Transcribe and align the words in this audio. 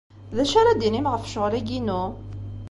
D 0.35 0.37
acu 0.43 0.55
ara 0.59 0.71
d-tinim 0.77 1.09
ɣef 1.11 1.23
ccɣel-agi-inu? 1.27 2.03